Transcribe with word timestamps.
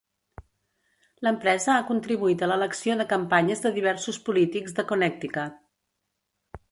L'empresa 1.25 1.71
ha 1.73 1.83
contribuït 1.89 2.41
a 2.41 2.49
l'elecció 2.51 2.95
de 3.01 3.07
campanyes 3.13 3.61
de 3.67 3.73
diversos 3.75 4.19
polítics 4.31 4.77
de 4.81 4.87
Connecticut. 4.93 5.61